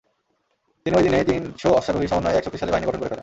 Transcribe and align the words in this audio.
তিনি 0.85 0.95
ঐ 0.97 1.01
দিনেই 1.05 1.25
তিনশ 1.29 1.61
অশ্বারোহী 1.79 2.07
সমন্বয়ে 2.09 2.37
এক 2.37 2.43
শক্তিশালী 2.45 2.71
বাহিনী 2.71 2.87
গঠন 2.87 2.99
করে 2.99 3.09
ফেলেন। 3.09 3.19